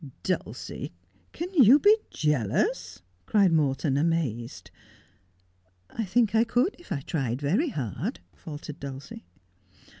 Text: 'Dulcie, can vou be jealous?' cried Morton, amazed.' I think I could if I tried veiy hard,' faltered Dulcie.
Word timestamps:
'Dulcie, 0.23 0.93
can 1.31 1.51
vou 1.51 1.77
be 1.77 1.95
jealous?' 2.09 3.03
cried 3.27 3.51
Morton, 3.53 3.97
amazed.' 3.97 4.71
I 5.91 6.05
think 6.05 6.33
I 6.33 6.43
could 6.43 6.75
if 6.79 6.91
I 6.91 7.01
tried 7.01 7.37
veiy 7.37 7.71
hard,' 7.71 8.19
faltered 8.33 8.79
Dulcie. 8.79 9.25